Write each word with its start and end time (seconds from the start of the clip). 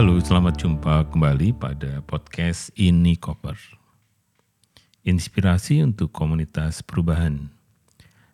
Halo, 0.00 0.16
selamat 0.16 0.56
jumpa 0.56 1.12
kembali 1.12 1.60
pada 1.60 2.00
podcast 2.00 2.72
Ini 2.72 3.20
Koper. 3.20 3.52
Inspirasi 5.04 5.84
untuk 5.84 6.08
komunitas 6.08 6.80
perubahan. 6.80 7.52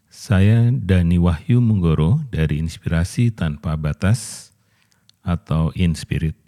Saya 0.07 0.71
Dani 0.71 1.19
Wahyu 1.19 1.59
Munggoro 1.59 2.23
dari 2.31 2.63
Inspirasi 2.63 3.35
Tanpa 3.35 3.75
Batas 3.75 4.55
atau 5.27 5.75
Inspirit. 5.75 6.39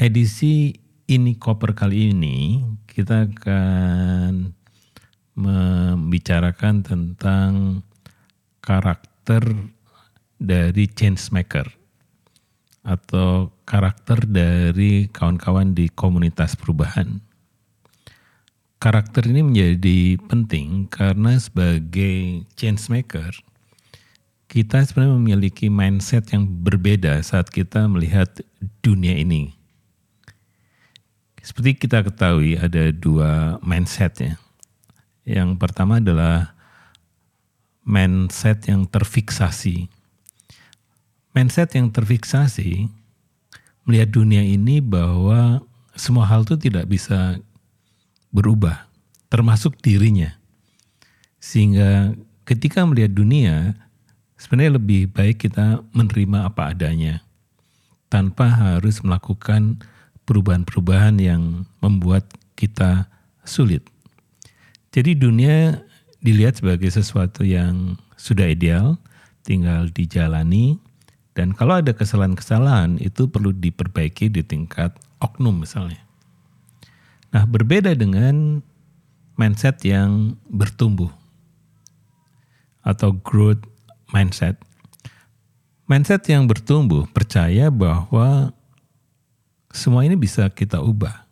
Edisi 0.00 0.72
Ini 1.04 1.36
Koper 1.36 1.76
kali 1.76 2.16
ini 2.16 2.64
kita 2.88 3.28
akan 3.28 4.56
membicarakan 5.36 6.80
tentang 6.80 7.84
karakter 8.64 9.52
dari 10.40 10.88
change 10.88 11.28
maker 11.28 11.81
atau 12.82 13.54
karakter 13.62 14.26
dari 14.26 15.06
kawan-kawan 15.06 15.74
di 15.74 15.86
komunitas 15.86 16.58
perubahan. 16.58 17.22
Karakter 18.82 19.30
ini 19.30 19.46
menjadi 19.46 20.18
penting 20.26 20.90
karena 20.90 21.38
sebagai 21.38 22.42
change 22.58 22.90
maker, 22.90 23.30
kita 24.50 24.82
sebenarnya 24.82 25.14
memiliki 25.14 25.70
mindset 25.70 26.34
yang 26.34 26.44
berbeda 26.44 27.22
saat 27.22 27.46
kita 27.46 27.86
melihat 27.86 28.42
dunia 28.82 29.14
ini. 29.14 29.54
Seperti 31.38 31.78
kita 31.78 32.02
ketahui 32.02 32.58
ada 32.58 32.90
dua 32.90 33.62
mindset 33.62 34.12
ya. 34.18 34.34
Yang 35.22 35.62
pertama 35.62 36.02
adalah 36.02 36.58
mindset 37.86 38.66
yang 38.66 38.90
terfiksasi 38.90 40.01
mindset 41.32 41.72
yang 41.76 41.88
terfiksasi 41.88 42.88
melihat 43.88 44.08
dunia 44.14 44.44
ini 44.44 44.78
bahwa 44.78 45.64
semua 45.98 46.24
hal 46.28 46.46
itu 46.46 46.56
tidak 46.56 46.88
bisa 46.88 47.40
berubah, 48.32 48.88
termasuk 49.28 49.76
dirinya. 49.84 50.32
Sehingga 51.42 52.16
ketika 52.48 52.86
melihat 52.86 53.12
dunia, 53.12 53.76
sebenarnya 54.40 54.78
lebih 54.78 55.10
baik 55.12 55.44
kita 55.48 55.82
menerima 55.92 56.48
apa 56.48 56.72
adanya, 56.72 57.20
tanpa 58.08 58.48
harus 58.48 59.02
melakukan 59.04 59.82
perubahan-perubahan 60.24 61.18
yang 61.18 61.66
membuat 61.82 62.28
kita 62.54 63.10
sulit. 63.42 63.82
Jadi 64.92 65.16
dunia 65.16 65.82
dilihat 66.22 66.60
sebagai 66.60 66.92
sesuatu 66.92 67.42
yang 67.42 67.98
sudah 68.14 68.46
ideal, 68.46 69.00
tinggal 69.42 69.90
dijalani, 69.90 70.78
dan 71.32 71.56
kalau 71.56 71.80
ada 71.80 71.96
kesalahan-kesalahan 71.96 73.00
itu 73.00 73.24
perlu 73.24 73.56
diperbaiki 73.56 74.28
di 74.28 74.44
tingkat 74.44 74.92
oknum 75.16 75.64
misalnya. 75.64 76.00
Nah 77.32 77.48
berbeda 77.48 77.96
dengan 77.96 78.60
mindset 79.40 79.80
yang 79.88 80.36
bertumbuh 80.52 81.08
atau 82.84 83.16
growth 83.16 83.64
mindset. 84.12 84.60
Mindset 85.88 86.28
yang 86.28 86.44
bertumbuh 86.44 87.08
percaya 87.08 87.72
bahwa 87.72 88.52
semua 89.72 90.04
ini 90.04 90.20
bisa 90.20 90.52
kita 90.52 90.84
ubah. 90.84 91.24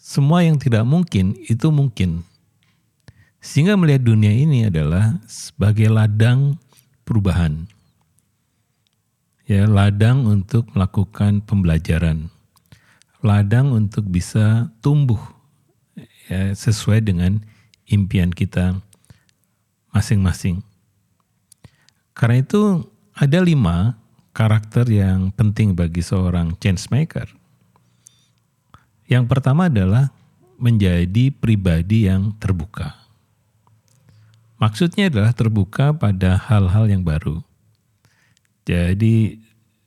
Semua 0.00 0.40
yang 0.40 0.56
tidak 0.56 0.88
mungkin 0.88 1.36
itu 1.36 1.68
mungkin. 1.68 2.24
Sehingga 3.44 3.76
melihat 3.76 4.08
dunia 4.08 4.32
ini 4.32 4.68
adalah 4.68 5.20
sebagai 5.28 5.88
ladang 5.92 6.56
perubahan 7.04 7.68
ya 9.50 9.66
ladang 9.66 10.30
untuk 10.30 10.70
melakukan 10.78 11.42
pembelajaran, 11.42 12.30
ladang 13.18 13.74
untuk 13.74 14.06
bisa 14.06 14.70
tumbuh 14.78 15.18
ya, 16.30 16.54
sesuai 16.54 17.02
dengan 17.02 17.42
impian 17.90 18.30
kita 18.30 18.78
masing-masing. 19.90 20.62
Karena 22.14 22.46
itu 22.46 22.86
ada 23.10 23.42
lima 23.42 23.98
karakter 24.30 24.86
yang 24.86 25.34
penting 25.34 25.74
bagi 25.74 25.98
seorang 25.98 26.54
change 26.62 26.86
maker. 26.94 27.26
Yang 29.10 29.26
pertama 29.26 29.66
adalah 29.66 30.14
menjadi 30.62 31.34
pribadi 31.34 32.06
yang 32.06 32.38
terbuka. 32.38 32.94
Maksudnya 34.62 35.10
adalah 35.10 35.34
terbuka 35.34 35.90
pada 35.90 36.38
hal-hal 36.38 36.86
yang 36.86 37.02
baru 37.02 37.42
jadi 38.64 39.40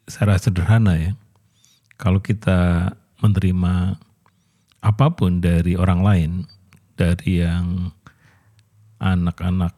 secara 0.07 0.35
sederhana 0.37 0.93
ya, 0.99 1.11
kalau 1.95 2.19
kita 2.19 2.91
menerima 3.23 3.95
apa 4.83 5.07
pun 5.15 5.39
dari 5.39 5.79
orang 5.79 6.01
lain, 6.03 6.31
dari 6.99 7.39
yang 7.39 7.95
anak-anak 8.99 9.71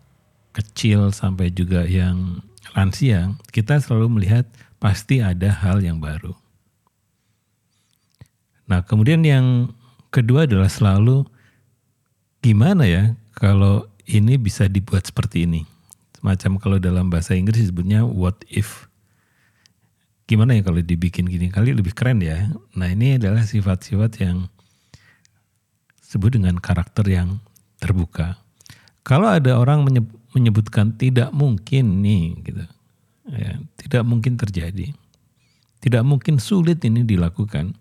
kecil 0.56 1.13
sampai 1.13 1.53
juga 1.53 1.85
yang 1.85 2.41
lansia, 2.73 3.38
kita 3.53 3.78
selalu 3.78 4.19
melihat 4.22 4.50
pasti 4.81 5.22
ada 5.22 5.51
hal 5.51 5.83
yang 5.83 6.01
baru. 6.01 6.33
Nah, 8.66 8.81
kemudian 8.81 9.22
yang 9.22 9.69
kedua 10.09 10.50
adalah 10.50 10.72
selalu 10.72 11.27
gimana 12.41 12.89
ya 12.89 13.13
kalau 13.38 13.85
ini 14.09 14.38
bisa 14.41 14.66
dibuat 14.66 15.06
seperti 15.06 15.45
ini. 15.45 15.75
Semacam 16.25 16.58
kalau 16.58 16.81
dalam 16.81 17.13
bahasa 17.13 17.38
Inggris 17.38 17.69
disebutnya 17.69 18.02
what 18.02 18.41
if. 18.50 18.90
Gimana 20.25 20.58
ya 20.58 20.66
kalau 20.66 20.81
dibikin 20.81 21.30
gini? 21.30 21.53
Kali 21.53 21.69
lebih 21.69 21.94
keren 21.94 22.18
ya. 22.18 22.50
Nah 22.74 22.90
ini 22.90 23.22
adalah 23.22 23.46
sifat-sifat 23.46 24.25
yang 24.25 24.50
sebut 26.02 26.34
dengan 26.34 26.58
karakter 26.58 27.06
yang 27.06 27.38
terbuka. 27.78 28.41
Kalau 29.06 29.30
ada 29.30 29.53
orang 29.62 29.86
menyebutkan 30.34 30.97
tidak 30.97 31.30
mungkin 31.30 32.02
nih 32.02 32.42
gitu, 32.42 32.66
ya, 33.30 33.62
tidak 33.78 34.02
mungkin 34.09 34.34
terjadi, 34.34 34.97
tidak 35.78 36.03
mungkin 36.09 36.42
sulit 36.42 36.81
ini 36.90 37.06
dilakukan, 37.06 37.78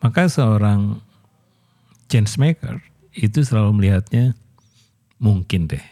maka 0.00 0.24
seorang 0.24 1.04
change 2.08 2.40
maker 2.40 2.80
itu 3.12 3.44
selalu 3.44 3.76
melihatnya 3.76 4.32
mungkin 5.20 5.68
deh, 5.68 5.84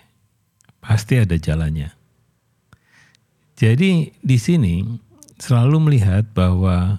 pasti 0.82 1.22
ada 1.22 1.38
jalannya. 1.38 1.94
Jadi 3.54 4.10
di 4.18 4.38
sini 4.42 4.82
selalu 5.38 5.88
melihat 5.88 6.26
bahwa 6.34 6.98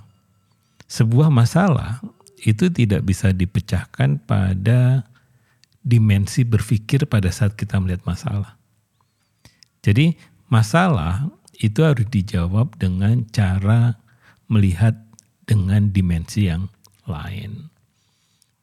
sebuah 0.88 1.27
masalah 1.27 1.99
itu 2.47 2.71
tidak 2.71 3.03
bisa 3.03 3.35
dipecahkan 3.35 4.23
pada 4.23 5.03
dimensi 5.83 6.47
berpikir 6.47 7.03
pada 7.11 7.27
saat 7.27 7.59
kita 7.59 7.75
melihat 7.83 8.07
masalah. 8.07 8.55
Jadi 9.83 10.15
masalah 10.47 11.27
itu 11.59 11.83
harus 11.83 12.07
dijawab 12.07 12.79
dengan 12.79 13.27
cara 13.35 14.00
melihat 14.47 14.95
dengan 15.44 15.91
dimensi 15.91 16.47
yang 16.47 16.71
lain. 17.03 17.67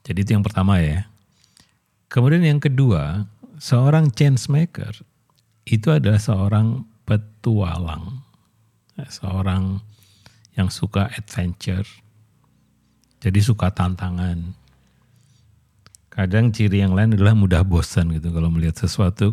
Jadi 0.00 0.25
itu 0.25 0.31
yang 0.32 0.44
pertama 0.44 0.81
ya. 0.81 1.04
Kemudian 2.08 2.42
yang 2.42 2.60
kedua, 2.60 3.28
seorang 3.60 4.08
change 4.16 4.48
maker 4.48 4.91
itu 5.70 5.94
adalah 5.94 6.19
seorang 6.19 6.82
petualang 7.06 8.26
seorang 9.08 9.81
yang 10.58 10.69
suka 10.69 11.08
adventure, 11.14 11.86
jadi 13.22 13.41
suka 13.41 13.72
tantangan. 13.72 14.53
Kadang 16.10 16.50
ciri 16.50 16.82
yang 16.82 16.92
lain 16.92 17.14
adalah 17.16 17.32
mudah 17.38 17.62
bosan 17.62 18.11
gitu 18.12 18.34
kalau 18.34 18.50
melihat 18.50 18.76
sesuatu 18.76 19.32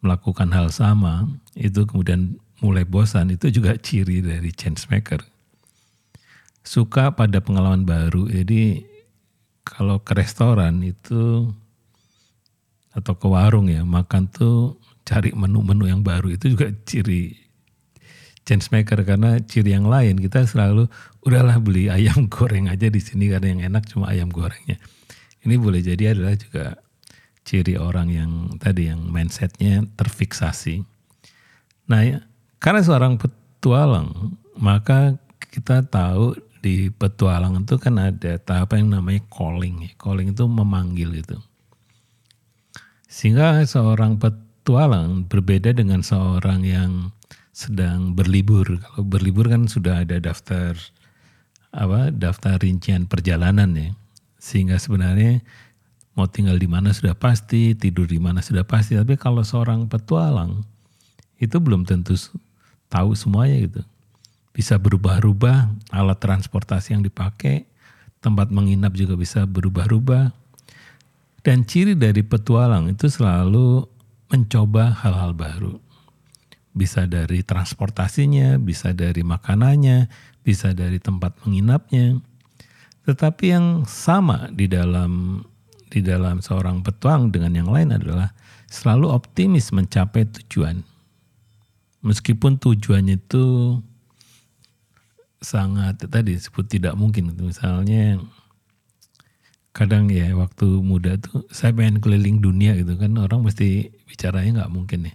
melakukan 0.00 0.48
hal 0.54 0.72
sama 0.72 1.28
itu 1.52 1.84
kemudian 1.84 2.40
mulai 2.62 2.86
bosan 2.88 3.34
itu 3.34 3.52
juga 3.52 3.76
ciri 3.76 4.22
dari 4.24 4.48
change 4.54 4.86
maker. 4.88 5.20
Suka 6.62 7.12
pada 7.12 7.42
pengalaman 7.42 7.84
baru. 7.84 8.30
Jadi 8.30 8.86
kalau 9.66 10.00
ke 10.00 10.14
restoran 10.14 10.80
itu 10.86 11.50
atau 12.94 13.14
ke 13.18 13.26
warung 13.26 13.68
ya 13.68 13.82
makan 13.82 14.30
tuh 14.30 14.78
cari 15.10 15.34
menu-menu 15.34 15.90
yang 15.90 16.06
baru 16.06 16.30
itu 16.30 16.54
juga 16.54 16.70
ciri 16.86 17.34
change 18.46 18.70
maker 18.70 19.02
karena 19.02 19.42
ciri 19.42 19.74
yang 19.74 19.90
lain 19.90 20.18
kita 20.18 20.46
selalu 20.46 20.86
udahlah 21.26 21.58
beli 21.58 21.90
ayam 21.90 22.26
goreng 22.34 22.70
aja 22.70 22.86
di 22.86 23.02
sini 23.02 23.26
karena 23.26 23.58
yang 23.58 23.62
enak 23.74 23.90
cuma 23.90 24.06
ayam 24.10 24.30
gorengnya. 24.30 24.78
Ini 25.40 25.54
boleh 25.56 25.80
jadi 25.82 26.14
adalah 26.14 26.36
juga 26.36 26.78
ciri 27.42 27.74
orang 27.74 28.08
yang 28.12 28.30
tadi 28.60 28.86
yang 28.86 29.06
mindsetnya 29.08 29.82
terfiksasi. 29.96 30.84
Nah 31.88 32.00
ya, 32.04 32.18
karena 32.60 32.84
seorang 32.84 33.18
petualang 33.18 34.36
maka 34.60 35.16
kita 35.50 35.82
tahu 35.86 36.36
di 36.60 36.92
petualang 36.92 37.64
itu 37.64 37.80
kan 37.80 37.96
ada 37.96 38.36
tahap 38.36 38.76
yang 38.76 38.92
namanya 38.92 39.24
calling. 39.32 39.88
Calling 39.96 40.36
itu 40.36 40.44
memanggil 40.44 41.24
itu. 41.24 41.38
Sehingga 43.08 43.64
seorang 43.64 44.20
petualang 44.20 44.49
berbeda 45.26 45.74
dengan 45.74 46.02
seorang 46.02 46.62
yang 46.62 46.92
sedang 47.50 48.14
berlibur. 48.16 48.80
Kalau 48.80 49.02
berlibur 49.04 49.50
kan 49.50 49.66
sudah 49.68 50.06
ada 50.06 50.16
daftar 50.16 50.78
apa 51.70 52.10
daftar 52.10 52.58
rincian 52.58 53.06
perjalanan 53.06 53.70
ya. 53.74 53.90
Sehingga 54.40 54.80
sebenarnya 54.80 55.44
mau 56.16 56.26
tinggal 56.26 56.56
di 56.56 56.66
mana 56.66 56.90
sudah 56.90 57.12
pasti, 57.12 57.76
tidur 57.76 58.08
di 58.08 58.16
mana 58.16 58.40
sudah 58.40 58.64
pasti. 58.64 58.96
Tapi 58.96 59.20
kalau 59.20 59.44
seorang 59.44 59.86
petualang 59.86 60.64
itu 61.40 61.56
belum 61.60 61.84
tentu 61.84 62.16
tahu 62.88 63.12
semuanya 63.12 63.56
gitu. 63.68 63.82
Bisa 64.50 64.76
berubah-ubah 64.80 65.70
alat 65.94 66.18
transportasi 66.18 66.98
yang 66.98 67.06
dipakai, 67.06 67.64
tempat 68.18 68.50
menginap 68.50 68.96
juga 68.98 69.14
bisa 69.14 69.46
berubah-ubah. 69.46 70.32
Dan 71.40 71.64
ciri 71.64 71.96
dari 71.96 72.20
petualang 72.20 72.92
itu 72.92 73.08
selalu 73.08 73.88
mencoba 74.30 74.94
hal-hal 75.02 75.34
baru. 75.34 75.74
Bisa 76.70 77.04
dari 77.10 77.42
transportasinya, 77.42 78.56
bisa 78.62 78.94
dari 78.94 79.26
makanannya, 79.26 80.06
bisa 80.46 80.70
dari 80.70 81.02
tempat 81.02 81.34
menginapnya. 81.42 82.22
Tetapi 83.04 83.44
yang 83.50 83.66
sama 83.90 84.48
di 84.54 84.70
dalam 84.70 85.42
di 85.90 85.98
dalam 85.98 86.38
seorang 86.38 86.86
petuang 86.86 87.34
dengan 87.34 87.50
yang 87.58 87.68
lain 87.74 87.90
adalah 87.98 88.30
selalu 88.70 89.10
optimis 89.10 89.74
mencapai 89.74 90.30
tujuan. 90.30 90.86
Meskipun 92.06 92.56
tujuannya 92.62 93.18
itu 93.18 93.76
sangat 95.42 96.06
tadi 96.06 96.38
disebut 96.38 96.70
tidak 96.70 96.94
mungkin. 96.94 97.34
Misalnya 97.34 98.22
kadang 99.70 100.10
ya 100.10 100.34
waktu 100.34 100.66
muda 100.82 101.14
tuh 101.18 101.46
saya 101.54 101.70
pengen 101.70 102.02
keliling 102.02 102.42
dunia 102.42 102.74
gitu 102.74 102.98
kan 102.98 103.14
orang 103.18 103.46
mesti 103.46 103.94
bicaranya 104.06 104.64
nggak 104.64 104.72
mungkin 104.72 105.10
ya. 105.10 105.14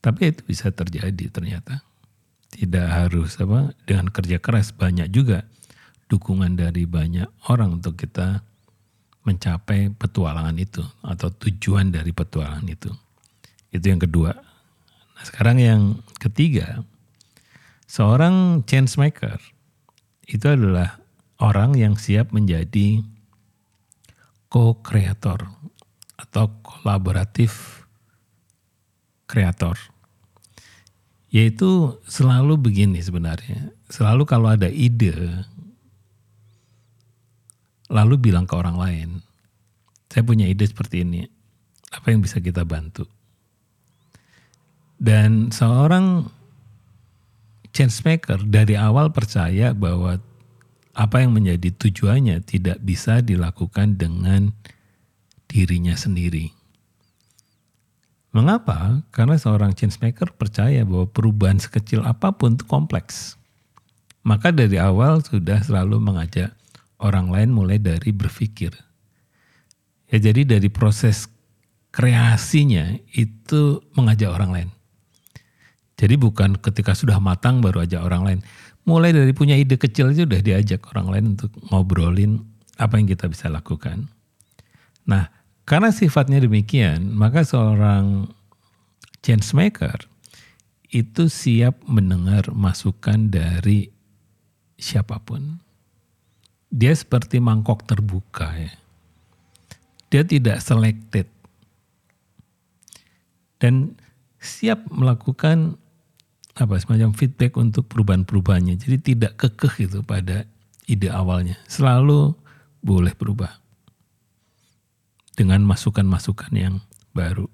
Tapi 0.00 0.32
itu 0.32 0.40
bisa 0.46 0.72
terjadi 0.72 1.28
ternyata. 1.28 1.84
Tidak 2.50 2.86
harus 2.88 3.38
apa 3.38 3.70
dengan 3.86 4.10
kerja 4.10 4.42
keras 4.42 4.74
banyak 4.74 5.12
juga 5.14 5.46
dukungan 6.10 6.58
dari 6.58 6.82
banyak 6.88 7.30
orang 7.46 7.78
untuk 7.78 7.94
kita 7.94 8.42
mencapai 9.22 9.94
petualangan 9.94 10.56
itu 10.58 10.82
atau 11.04 11.30
tujuan 11.30 11.94
dari 11.94 12.10
petualangan 12.10 12.66
itu. 12.66 12.90
Itu 13.70 13.86
yang 13.86 14.02
kedua. 14.02 14.34
Nah, 14.34 15.24
sekarang 15.28 15.62
yang 15.62 15.82
ketiga, 16.18 16.82
seorang 17.86 18.66
change 18.66 18.98
maker 18.98 19.38
itu 20.26 20.46
adalah 20.48 20.98
orang 21.38 21.78
yang 21.78 21.94
siap 21.94 22.34
menjadi 22.34 23.04
co-kreator 24.50 25.46
atau 26.18 26.44
kolaboratif 26.60 27.86
kreator. 29.30 29.78
Yaitu 31.30 31.94
selalu 32.10 32.58
begini 32.58 32.98
sebenarnya. 32.98 33.70
Selalu 33.86 34.26
kalau 34.26 34.50
ada 34.50 34.66
ide 34.66 35.14
lalu 37.90 38.30
bilang 38.30 38.46
ke 38.46 38.54
orang 38.54 38.78
lain, 38.78 39.08
saya 40.06 40.22
punya 40.22 40.46
ide 40.46 40.62
seperti 40.66 41.02
ini, 41.02 41.26
apa 41.90 42.14
yang 42.14 42.22
bisa 42.22 42.38
kita 42.38 42.62
bantu? 42.62 43.06
Dan 44.94 45.50
seorang 45.50 46.26
change 47.74 48.02
maker 48.06 48.46
dari 48.46 48.78
awal 48.78 49.10
percaya 49.10 49.74
bahwa 49.74 50.22
apa 51.00 51.24
yang 51.24 51.32
menjadi 51.32 51.72
tujuannya 51.72 52.44
tidak 52.44 52.76
bisa 52.84 53.24
dilakukan 53.24 53.96
dengan 53.96 54.52
dirinya 55.48 55.96
sendiri. 55.96 56.52
Mengapa? 58.36 59.00
Karena 59.08 59.40
seorang 59.40 59.72
change 59.72 59.96
maker 60.04 60.36
percaya 60.36 60.84
bahwa 60.84 61.08
perubahan 61.08 61.56
sekecil 61.56 62.04
apa 62.04 62.36
pun 62.36 62.54
itu 62.54 62.68
kompleks. 62.68 63.40
Maka 64.20 64.52
dari 64.52 64.76
awal 64.76 65.24
sudah 65.24 65.64
selalu 65.64 65.96
mengajak 65.98 66.52
orang 67.00 67.32
lain 67.32 67.50
mulai 67.56 67.80
dari 67.80 68.12
berpikir. 68.12 68.76
Ya 70.12 70.20
jadi 70.20 70.44
dari 70.44 70.68
proses 70.68 71.32
kreasinya 71.96 72.92
itu 73.16 73.80
mengajak 73.96 74.30
orang 74.30 74.50
lain. 74.52 74.70
Jadi 76.00 76.16
bukan 76.16 76.56
ketika 76.56 76.96
sudah 76.96 77.20
matang 77.20 77.60
baru 77.60 77.84
ajak 77.84 78.00
orang 78.00 78.22
lain. 78.24 78.40
Mulai 78.88 79.12
dari 79.12 79.36
punya 79.36 79.52
ide 79.60 79.76
kecil 79.76 80.16
itu 80.16 80.24
sudah 80.24 80.40
diajak 80.40 80.80
orang 80.96 81.12
lain 81.12 81.24
untuk 81.36 81.52
ngobrolin 81.68 82.40
apa 82.80 82.96
yang 82.96 83.04
kita 83.04 83.28
bisa 83.28 83.52
lakukan. 83.52 84.08
Nah, 85.04 85.28
karena 85.68 85.92
sifatnya 85.92 86.40
demikian, 86.40 87.12
maka 87.12 87.44
seorang 87.44 88.32
change 89.20 89.52
maker 89.52 90.08
itu 90.88 91.28
siap 91.28 91.84
mendengar 91.84 92.48
masukan 92.56 93.28
dari 93.28 93.92
siapa 94.80 95.20
pun 95.20 95.60
dia 96.72 96.94
seperti 96.96 97.42
mangkok 97.42 97.84
terbuka 97.84 98.56
ya. 98.56 98.72
Dia 100.10 100.22
tidak 100.22 100.62
selected. 100.62 101.26
Dan 103.60 103.98
siap 104.40 104.88
melakukan 104.88 105.76
apa 106.58 106.74
semacam 106.82 107.14
feedback 107.14 107.54
untuk 107.54 107.86
perubahan-perubahannya. 107.86 108.74
Jadi 108.74 108.96
tidak 109.14 109.38
kekeh 109.38 109.86
itu 109.86 109.98
pada 110.02 110.48
ide 110.90 111.08
awalnya. 111.10 111.58
Selalu 111.70 112.34
boleh 112.82 113.14
berubah. 113.14 113.60
Dengan 115.38 115.62
masukan-masukan 115.64 116.52
yang 116.52 116.82
baru. 117.16 117.48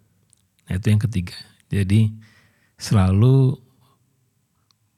Nah 0.66 0.72
itu 0.74 0.86
yang 0.90 1.02
ketiga. 1.02 1.38
Jadi 1.70 2.10
selalu 2.80 3.54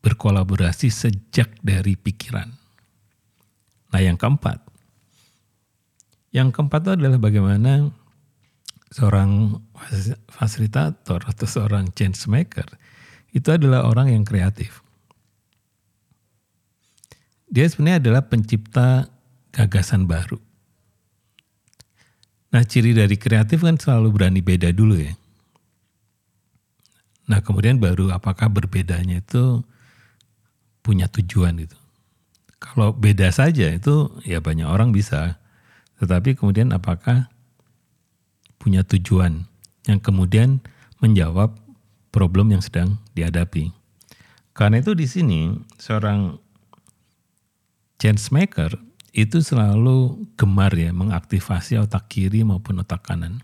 berkolaborasi 0.00 0.89
sejak 0.89 1.59
dari 1.61 1.99
pikiran. 1.99 2.49
Nah 3.93 4.00
yang 4.00 4.17
keempat, 4.17 4.62
yang 6.33 6.49
keempat 6.55 6.81
itu 6.87 6.93
adalah 6.97 7.19
bagaimana 7.21 7.93
seorang 8.89 9.61
fasilitator 10.33 11.21
atau 11.29 11.47
seorang 11.49 11.93
change 11.93 12.25
maker 12.25 12.69
itu 13.38 13.49
adalah 13.55 13.87
orang 13.87 14.11
yang 14.11 14.26
kreatif. 14.26 14.82
Dia 17.49 17.64
sebenarnya 17.64 18.02
adalah 18.02 18.23
pencipta 18.29 19.08
gagasan 19.55 20.05
baru. 20.05 20.37
Nah 22.52 22.64
ciri 22.64 22.93
dari 22.93 23.17
kreatif 23.17 23.64
kan 23.64 23.81
selalu 23.81 24.08
berani 24.12 24.40
beda 24.44 24.75
dulu 24.75 24.99
ya. 24.99 25.14
Nah 27.28 27.45
kemudian 27.45 27.76
baru 27.76 28.12
apakah 28.12 28.49
berbedanya 28.49 29.21
itu 29.21 29.64
punya 30.80 31.09
tujuan 31.12 31.61
itu. 31.61 31.76
Kalau 32.59 32.97
beda 32.97 33.30
saja 33.30 33.71
itu 33.71 34.11
ya 34.25 34.40
banyak 34.40 34.66
orang 34.66 34.90
bisa. 34.90 35.37
Tetapi 36.00 36.37
kemudian 36.40 36.73
apakah 36.73 37.28
punya 38.57 38.83
tujuan 38.83 39.47
yang 39.87 40.00
kemudian 40.00 40.64
menjawab 40.99 41.54
problem 42.19 42.51
yang 42.51 42.59
sedang 42.59 42.99
dihadapi. 43.15 43.71
Karena 44.51 44.83
itu 44.83 44.91
di 44.99 45.07
sini 45.07 45.55
seorang 45.79 46.35
change 48.03 48.35
maker 48.35 48.75
itu 49.15 49.39
selalu 49.39 50.27
gemar 50.35 50.75
ya 50.75 50.91
mengaktifasi 50.91 51.79
otak 51.79 52.11
kiri 52.11 52.43
maupun 52.43 52.83
otak 52.83 53.07
kanan. 53.07 53.39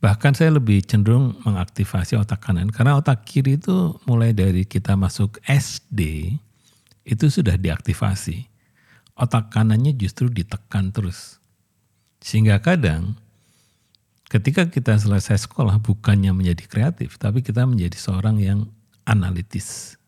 Bahkan 0.00 0.32
saya 0.32 0.56
lebih 0.56 0.80
cenderung 0.88 1.36
mengaktifasi 1.44 2.16
otak 2.16 2.48
kanan 2.48 2.72
karena 2.72 2.96
otak 2.96 3.28
kiri 3.28 3.60
itu 3.60 4.00
mulai 4.08 4.32
dari 4.32 4.64
kita 4.64 4.96
masuk 4.96 5.36
SD 5.44 6.32
itu 7.04 7.26
sudah 7.28 7.60
diaktifasi. 7.60 8.48
Otak 9.20 9.52
kanannya 9.52 9.92
justru 9.92 10.32
ditekan 10.32 10.96
terus. 10.96 11.36
Sehingga 12.24 12.56
kadang 12.64 13.20
ketika 14.32 14.64
kita 14.64 14.96
selesai 14.96 15.44
sekolah 15.44 15.76
bukannya 15.84 16.32
menjadi 16.32 16.64
kreatif, 16.64 17.20
tapi 17.20 17.44
kita 17.44 17.68
menjadi 17.68 18.00
seorang 18.00 18.40
yang 18.40 18.64
analitis. 19.04 20.00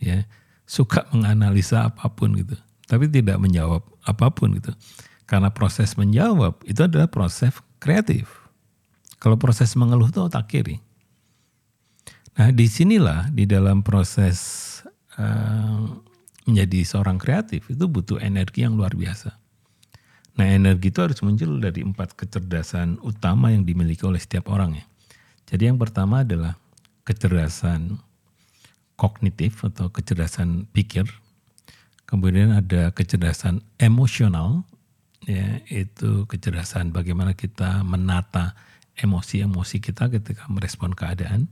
Ya, 0.00 0.24
suka 0.64 1.04
menganalisa 1.12 1.84
apa 1.92 2.08
pun 2.08 2.32
gitu, 2.40 2.56
tapi 2.88 3.12
tidak 3.12 3.36
menjawab 3.36 3.84
apa 4.08 4.32
pun 4.32 4.56
gitu. 4.56 4.72
Karena 5.28 5.52
proses 5.52 5.92
menjawab 6.00 6.56
itu 6.64 6.80
adalah 6.80 7.12
proses 7.12 7.52
kreatif. 7.76 8.32
Kalau 9.20 9.36
proses 9.36 9.76
mengeluh 9.76 10.08
itu 10.08 10.20
otak 10.24 10.48
kiri. 10.48 10.80
Nah 12.36 12.52
di 12.52 12.68
sinilah 12.68 13.32
di 13.32 13.48
dalam 13.48 13.80
proses 13.80 14.38
uh, 15.16 15.88
menjadi 16.44 16.84
seorang 16.84 17.16
kreatif 17.16 17.66
itu 17.72 17.84
butuh 17.88 18.20
energi 18.20 18.62
yang 18.64 18.76
luar 18.76 18.92
biasa. 18.92 19.45
Nah 20.36 20.46
energi 20.52 20.92
itu 20.92 21.00
harus 21.00 21.18
muncul 21.24 21.56
dari 21.60 21.80
empat 21.80 22.12
kecerdasan 22.12 23.00
utama 23.00 23.48
yang 23.52 23.64
dimiliki 23.64 24.04
oleh 24.04 24.20
setiap 24.20 24.52
orang 24.52 24.76
ya. 24.76 24.84
Jadi 25.48 25.72
yang 25.72 25.80
pertama 25.80 26.22
adalah 26.22 26.60
kecerdasan 27.08 27.96
kognitif 29.00 29.64
atau 29.64 29.88
kecerdasan 29.88 30.68
pikir. 30.72 31.08
Kemudian 32.06 32.54
ada 32.54 32.92
kecerdasan 32.94 33.64
emosional, 33.80 34.62
ya 35.26 35.58
itu 35.72 36.28
kecerdasan 36.30 36.94
bagaimana 36.94 37.34
kita 37.34 37.82
menata 37.82 38.54
emosi-emosi 38.96 39.82
kita 39.82 40.08
ketika 40.12 40.46
merespon 40.52 40.94
keadaan. 40.94 41.50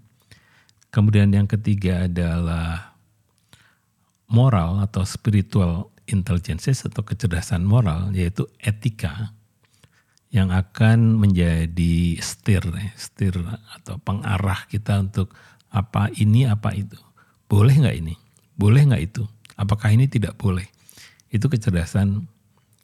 Kemudian 0.94 1.34
yang 1.34 1.50
ketiga 1.50 2.06
adalah 2.06 2.93
moral 4.28 4.80
atau 4.82 5.04
spiritual 5.04 5.92
intelligence 6.08 6.68
atau 6.84 7.00
kecerdasan 7.00 7.64
moral 7.64 8.12
yaitu 8.12 8.44
etika 8.60 9.32
yang 10.34 10.50
akan 10.50 11.14
menjadi 11.14 12.18
steer, 12.18 12.66
steer 12.98 13.38
atau 13.78 14.02
pengarah 14.02 14.66
kita 14.66 14.98
untuk 14.98 15.30
apa 15.70 16.10
ini 16.18 16.50
apa 16.50 16.74
itu. 16.74 16.98
Boleh 17.46 17.78
nggak 17.78 17.96
ini? 18.02 18.14
Boleh 18.58 18.82
nggak 18.82 19.02
itu? 19.14 19.22
Apakah 19.54 19.94
ini 19.94 20.10
tidak 20.10 20.34
boleh? 20.34 20.66
Itu 21.30 21.46
kecerdasan 21.46 22.26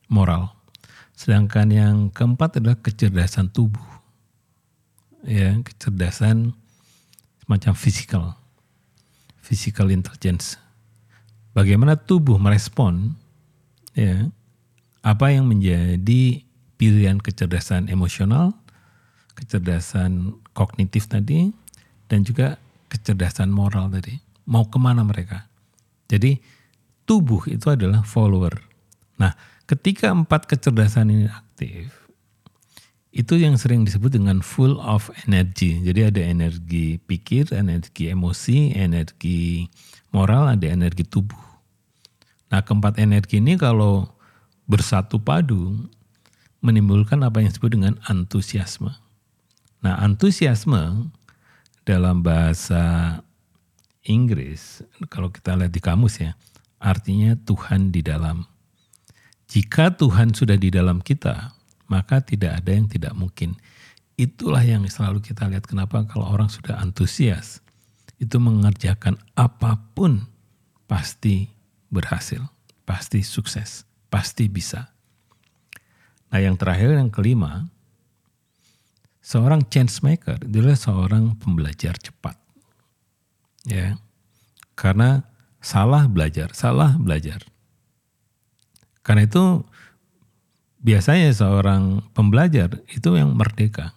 moral. 0.06 0.54
Sedangkan 1.18 1.74
yang 1.74 1.94
keempat 2.14 2.62
adalah 2.62 2.78
kecerdasan 2.78 3.50
tubuh. 3.50 3.82
Ya, 5.26 5.58
kecerdasan 5.58 6.54
semacam 7.42 7.72
physical. 7.74 8.24
Physical 9.42 9.90
intelligence. 9.90 10.54
Bagaimana 11.50 11.98
tubuh 11.98 12.38
merespon 12.38 13.18
ya 13.98 14.30
apa 15.02 15.26
yang 15.34 15.50
menjadi 15.50 16.44
pilihan 16.80 17.20
kecerdasan 17.20 17.92
emosional, 17.92 18.56
kecerdasan 19.36 20.40
kognitif 20.56 21.10
tadi, 21.10 21.52
dan 22.08 22.24
juga 22.24 22.56
kecerdasan 22.88 23.52
moral 23.52 23.92
tadi. 23.92 24.16
Mau 24.48 24.66
ke 24.66 24.78
mana 24.80 25.04
mereka? 25.04 25.46
Jadi 26.08 26.40
tubuh 27.04 27.44
itu 27.46 27.68
adalah 27.70 28.02
follower. 28.02 28.56
Nah, 29.20 29.36
ketika 29.68 30.10
empat 30.10 30.48
kecerdasan 30.48 31.12
ini 31.12 31.26
aktif, 31.28 31.99
itu 33.10 33.34
yang 33.38 33.58
sering 33.58 33.82
disebut 33.82 34.14
dengan 34.14 34.38
full 34.38 34.78
of 34.78 35.10
energy. 35.26 35.82
Jadi 35.82 36.00
ada 36.06 36.22
energi 36.22 37.02
pikir, 37.02 37.50
energi 37.50 38.10
emosi, 38.10 38.78
energi 38.78 39.66
moral, 40.14 40.54
ada 40.54 40.70
energi 40.70 41.02
tubuh. 41.02 41.38
Nah 42.54 42.62
keempat 42.62 43.02
energi 43.02 43.42
ini 43.42 43.58
kalau 43.58 44.06
bersatu 44.70 45.18
padu 45.18 45.90
menimbulkan 46.62 47.18
apa 47.24 47.40
yang 47.40 47.50
disebut 47.50 47.72
dengan 47.74 47.94
antusiasme. 48.06 48.92
Nah, 49.80 49.96
antusiasme 50.04 51.08
dalam 51.88 52.20
bahasa 52.20 53.16
Inggris, 54.04 54.84
kalau 55.08 55.32
kita 55.32 55.56
lihat 55.56 55.72
di 55.72 55.80
kamus 55.80 56.20
ya, 56.20 56.36
artinya 56.76 57.32
Tuhan 57.36 57.88
di 57.88 58.04
dalam. 58.04 58.44
Jika 59.50 59.96
Tuhan 59.96 60.36
sudah 60.36 60.54
di 60.60 60.68
dalam 60.70 61.00
kita, 61.00 61.56
maka 61.90 62.22
tidak 62.22 62.62
ada 62.62 62.70
yang 62.70 62.86
tidak 62.86 63.12
mungkin. 63.18 63.58
Itulah 64.14 64.62
yang 64.62 64.86
selalu 64.86 65.18
kita 65.18 65.50
lihat 65.50 65.66
kenapa 65.66 66.06
kalau 66.06 66.30
orang 66.30 66.46
sudah 66.46 66.78
antusias, 66.78 67.58
itu 68.22 68.38
mengerjakan 68.38 69.18
apa 69.34 69.80
pun 69.96 70.30
pasti 70.86 71.50
berhasil, 71.90 72.46
pasti 72.86 73.26
sukses, 73.26 73.82
pasti 74.06 74.46
bisa. 74.46 74.94
Nah 76.30 76.38
yang 76.38 76.54
terakhir 76.54 76.94
yang 76.94 77.10
kelima, 77.10 77.66
seorang 79.24 79.66
change 79.66 79.98
maker 80.04 80.38
adalah 80.46 80.78
seorang 80.78 81.34
pembelajar 81.40 81.98
cepat. 81.98 82.38
Ya. 83.66 83.98
Karena 84.78 85.26
salah 85.60 86.06
belajar, 86.06 86.54
salah 86.54 86.94
belajar. 86.96 87.44
Karena 89.00 89.24
itu 89.26 89.64
biasanya 90.80 91.32
seorang 91.32 92.04
pembelajar 92.16 92.80
itu 92.88 93.16
yang 93.16 93.36
merdeka. 93.36 93.92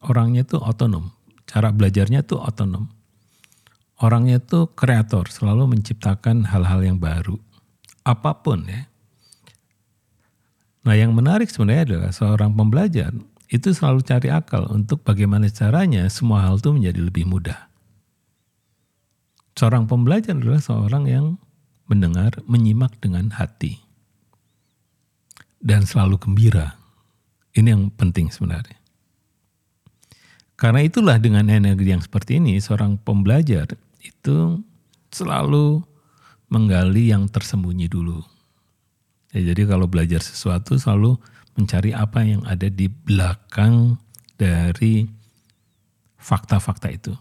Orangnya 0.00 0.48
itu 0.48 0.56
otonom, 0.56 1.12
cara 1.44 1.68
belajarnya 1.70 2.24
itu 2.24 2.40
otonom. 2.40 2.88
Orangnya 4.00 4.40
itu 4.40 4.64
kreator, 4.72 5.28
selalu 5.28 5.76
menciptakan 5.76 6.48
hal-hal 6.48 6.80
yang 6.80 6.96
baru. 6.96 7.36
Apa 8.00 8.40
pun 8.40 8.64
ya. 8.64 8.88
Nah 10.80 10.96
yang 10.96 11.12
menarik 11.12 11.52
sebenarnya 11.52 11.84
adalah 11.84 12.10
seorang 12.16 12.56
pembelajar 12.56 13.12
itu 13.52 13.68
selalu 13.76 14.00
cari 14.00 14.32
akal 14.32 14.72
untuk 14.72 15.04
bagaimana 15.04 15.52
caranya 15.52 16.08
semua 16.08 16.48
hal 16.48 16.56
itu 16.56 16.72
menjadi 16.72 17.00
lebih 17.04 17.28
mudah. 17.28 17.68
Seorang 19.58 19.84
pembelajar 19.84 20.32
adalah 20.32 20.64
seorang 20.64 21.04
yang 21.04 21.26
mendengar, 21.84 22.40
menyimak 22.48 22.96
dengan 23.02 23.28
hati. 23.36 23.89
Dan 25.60 25.84
selalu 25.84 26.16
gembira. 26.16 26.80
Ini 27.52 27.76
yang 27.76 27.92
penting 27.92 28.32
sebenarnya. 28.32 28.80
Karena 30.56 30.80
itulah 30.84 31.16
dengan 31.20 31.48
energi 31.48 31.92
yang 31.92 32.00
seperti 32.00 32.40
ini, 32.40 32.56
seorang 32.60 32.96
pembelajar 33.00 33.76
itu 34.00 34.60
selalu 35.12 35.84
menggali 36.48 37.12
yang 37.12 37.28
tersembunyi 37.28 37.88
dulu 37.88 38.20
Ya, 39.30 39.54
jadi 39.54 39.62
kalau 39.66 39.86
belajar 39.86 40.18
sesuatu 40.18 40.74
selalu 40.74 41.14
mencari 41.54 41.94
apa 41.94 42.26
yang 42.26 42.42
ada 42.46 42.66
di 42.66 42.90
belakang 42.90 43.94
dari 44.34 45.06
fakta-fakta 46.18 46.90
itu. 46.90 47.14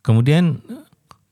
Kemudian 0.00 0.62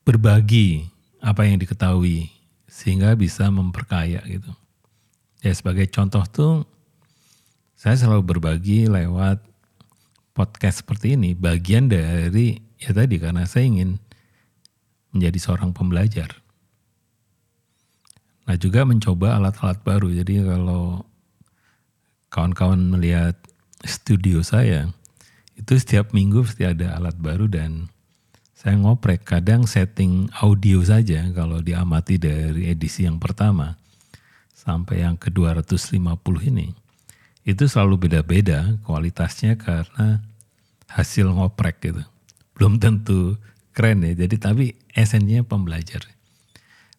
berbagi 0.03 0.91
apa 1.23 1.47
yang 1.47 1.63
diketahui 1.63 2.31
sehingga 2.67 3.15
bisa 3.15 3.47
memperkaya 3.49 4.23
gitu. 4.27 4.51
Ya 5.39 5.55
sebagai 5.55 5.87
contoh 5.87 6.25
tuh 6.27 6.55
saya 7.79 7.95
selalu 7.95 8.35
berbagi 8.35 8.91
lewat 8.91 9.39
podcast 10.35 10.83
seperti 10.83 11.15
ini 11.15 11.39
bagian 11.39 11.87
dari 11.87 12.59
ya 12.79 12.91
tadi 12.91 13.23
karena 13.23 13.47
saya 13.47 13.71
ingin 13.71 14.03
menjadi 15.15 15.39
seorang 15.39 15.71
pembelajar. 15.71 16.43
Nah 18.51 18.57
juga 18.59 18.83
mencoba 18.83 19.39
alat-alat 19.39 19.79
baru. 19.87 20.11
Jadi 20.11 20.43
kalau 20.43 21.07
kawan-kawan 22.35 22.81
melihat 22.99 23.39
studio 23.85 24.43
saya, 24.43 24.91
itu 25.55 25.79
setiap 25.79 26.11
minggu 26.11 26.43
pasti 26.43 26.67
ada 26.67 26.99
alat 26.99 27.15
baru 27.15 27.47
dan 27.47 27.87
saya 28.59 28.75
ngoprek. 28.75 29.23
Kadang 29.23 29.71
setting 29.71 30.33
audio 30.43 30.83
saja 30.83 31.23
kalau 31.31 31.63
diamati 31.63 32.19
dari 32.19 32.73
edisi 32.73 33.07
yang 33.07 33.23
pertama 33.23 33.79
sampai 34.69 35.01
yang 35.01 35.17
ke 35.17 35.33
250 35.33 35.97
ini. 36.53 36.77
Itu 37.49 37.65
selalu 37.65 38.05
beda-beda 38.05 38.77
kualitasnya 38.85 39.57
karena 39.57 40.21
hasil 40.93 41.33
ngoprek 41.33 41.81
gitu. 41.81 42.05
Belum 42.53 42.77
tentu 42.77 43.41
keren 43.73 44.05
ya. 44.05 44.13
Jadi 44.13 44.37
tapi 44.37 44.77
esensinya 44.93 45.41
pembelajar. 45.49 46.05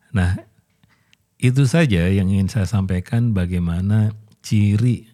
Nah 0.10 0.42
itu 1.38 1.70
saja 1.70 2.10
yang 2.10 2.34
ingin 2.34 2.50
saya 2.50 2.66
sampaikan 2.66 3.38
bagaimana 3.38 4.18
ciri 4.42 5.06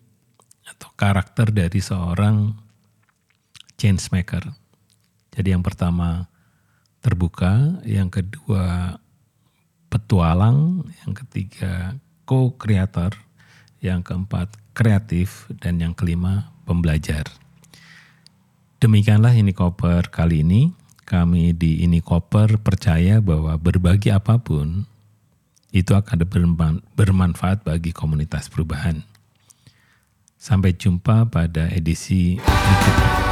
atau 0.64 0.90
karakter 0.96 1.52
dari 1.52 1.84
seorang 1.84 2.56
change 3.76 4.08
maker. 4.16 4.56
Jadi 5.36 5.52
yang 5.52 5.62
pertama 5.62 6.32
terbuka, 7.04 7.84
yang 7.84 8.08
kedua 8.08 8.96
petualang, 9.92 10.88
yang 11.04 11.14
ketiga 11.14 12.00
co-creator, 12.26 13.16
yang 13.80 14.02
keempat 14.02 14.54
kreatif, 14.74 15.48
dan 15.62 15.80
yang 15.80 15.94
kelima 15.94 16.52
pembelajar. 16.66 17.30
Demikianlah 18.82 19.34
ini 19.34 19.56
koper 19.56 20.12
kali 20.12 20.44
ini. 20.44 20.74
Kami 21.06 21.54
di 21.54 21.86
ini 21.86 22.02
koper 22.02 22.58
percaya 22.58 23.22
bahwa 23.22 23.54
berbagi 23.62 24.10
apa 24.10 24.42
pun 24.42 24.90
itu 25.70 25.94
akan 25.94 26.26
bermanfaat 26.98 27.62
bagi 27.62 27.94
komunitas 27.94 28.50
perubahan. 28.50 29.06
Sampai 30.42 30.74
jumpa 30.74 31.30
pada 31.30 31.70
edisi 31.70 32.42
berikutnya. 32.42 33.25